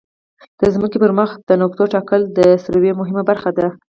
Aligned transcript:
د 0.59 0.61
ځمکې 0.73 0.97
پر 1.03 1.11
مخ 1.19 1.29
د 1.49 1.51
نقطو 1.61 1.83
ټاکل 1.93 2.21
د 2.37 2.39
سروې 2.63 2.91
مهمه 2.99 3.23
برخه 3.29 3.49
ده 3.57 3.67